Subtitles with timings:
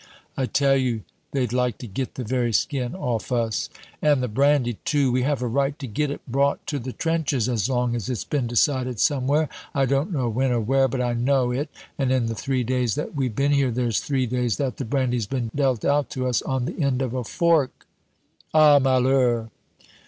[0.35, 3.69] "I tell you, they'd like to get the very skin off us!"
[4.01, 5.11] "And the brandy, too!
[5.11, 8.23] We have a right to get it brought to the trenches as long as it's
[8.23, 11.69] been decided somewhere I don't know when or where, but I know it
[11.99, 15.27] and in the three days that we've been here, there's three days that the brandy's
[15.27, 17.85] been dealt out to us on the end of a fork!"
[18.55, 19.51] "Ah, malheur!"